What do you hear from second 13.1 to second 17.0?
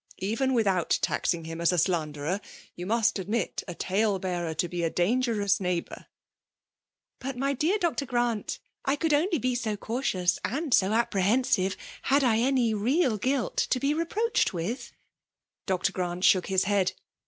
guilt to be reproached with.'' Dr. Ghrant shook his head.